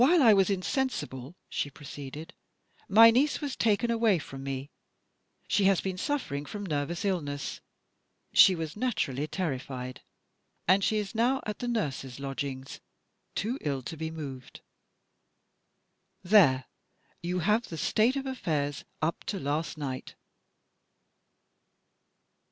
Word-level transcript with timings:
"While 0.03 0.23
I 0.23 0.33
was 0.33 0.49
insensible," 0.49 1.35
she 1.47 1.69
proceeded, 1.69 2.33
"my 2.89 3.11
niece 3.11 3.39
was 3.39 3.55
taken 3.55 3.91
away 3.91 4.17
from 4.17 4.43
me. 4.43 4.71
She 5.47 5.65
has 5.65 5.79
been 5.79 5.99
suffering 5.99 6.43
from 6.47 6.65
nervous 6.65 7.05
illness; 7.05 7.61
she 8.33 8.55
was 8.55 8.75
naturally 8.75 9.27
terrified 9.27 10.01
and 10.67 10.83
she 10.83 10.97
is 10.97 11.13
now 11.13 11.39
at 11.45 11.59
the 11.59 11.67
nurse's 11.67 12.19
lodgings, 12.19 12.79
too 13.35 13.59
ill 13.61 13.83
to 13.83 13.95
be 13.95 14.09
moved. 14.09 14.61
There 16.23 16.65
you 17.21 17.37
have 17.41 17.67
the 17.69 17.77
state 17.77 18.15
of 18.15 18.25
affairs, 18.25 18.83
up 19.03 19.23
to 19.25 19.39
last 19.39 19.77
night." 19.77 20.15